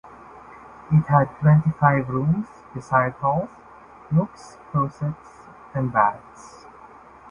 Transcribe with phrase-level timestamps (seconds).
[0.91, 3.49] It had twenty-five rooms, besides halls,
[4.09, 5.43] nooks, closets,
[5.75, 6.65] and baths.